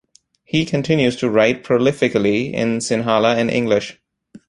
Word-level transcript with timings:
He 0.43 0.65
continues 0.65 1.15
to 1.17 1.29
write 1.29 1.63
prolifically 1.63 2.51
in 2.51 2.79
Sinhala 2.79 3.35
and 3.35 3.51
English. 3.51 3.99